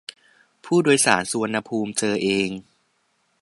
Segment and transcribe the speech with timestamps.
[0.65, 2.49] ผู้โดยสารสุวรรณภูมิเจอเอง